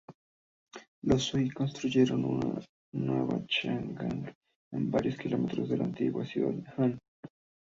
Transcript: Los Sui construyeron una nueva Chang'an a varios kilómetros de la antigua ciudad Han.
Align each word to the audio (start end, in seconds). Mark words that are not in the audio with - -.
Los 1.03 1.21
Sui 1.21 1.51
construyeron 1.51 2.23
una 2.25 2.59
nueva 3.05 3.37
Chang'an 3.45 4.25
a 4.25 4.35
varios 4.95 5.15
kilómetros 5.15 5.69
de 5.69 5.77
la 5.77 5.83
antigua 5.85 6.25
ciudad 6.25 6.55
Han. 6.75 6.97